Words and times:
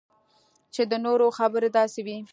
چې 0.73 0.81
د 0.91 0.93
نورو 1.05 1.27
خبرې 1.37 1.69
داسې 1.77 1.99
وي 2.05 2.17